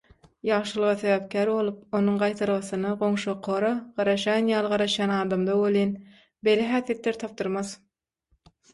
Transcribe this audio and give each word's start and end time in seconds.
Ýagşylyga 0.49 0.93
sebäpkär 1.01 1.51
bolup, 1.57 1.77
onuň 1.99 2.15
gaýtargysyna 2.23 2.95
«goňşyokara» 3.03 3.71
garaşan 4.03 4.51
ýaly 4.57 4.75
garaşýan 4.75 5.17
adamda 5.21 5.61
welin, 5.63 5.95
beýle 6.49 6.69
häsiýetler 6.75 7.25
tapdyrmaz. 7.27 7.81